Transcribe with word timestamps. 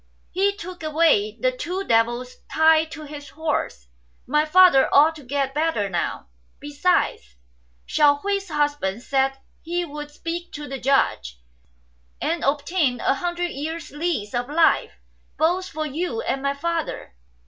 He 0.31 0.57
took 0.57 0.81
away> 0.81 1.37
the 1.39 1.51
two 1.51 1.83
devils 1.83 2.37
tied 2.51 2.89
to 2.89 3.03
his 3.03 3.29
horse. 3.29 3.87
My 4.25 4.45
father 4.45 4.89
ought 4.91 5.15
to 5.17 5.23
gfet 5.23 5.53
better 5.53 5.89
now. 5.89 6.29
Besides, 6.59 7.35
Hsiao 7.87 8.15
hui's 8.23 8.49
husband 8.49 9.03
said 9.03 9.37
he 9.61 9.85
would 9.85 10.09
speak 10.09 10.53
to 10.53 10.67
the 10.67 10.79
Judge, 10.79 11.37
and 12.19 12.43
obtain 12.43 12.99
a 12.99 13.13
hundred 13.13 13.51
years' 13.51 13.91
lease 13.91 14.33
of 14.33 14.49
life 14.49 14.93
both 15.37 15.69
for 15.69 15.85
you 15.85 16.19
and 16.21 16.41
my 16.41 16.55
father." 16.55 17.13